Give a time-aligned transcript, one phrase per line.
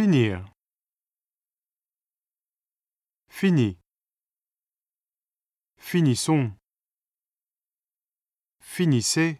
[0.00, 0.42] Finir.
[3.28, 3.76] Fini.
[5.76, 6.52] Finissons.
[8.60, 9.39] Finissez.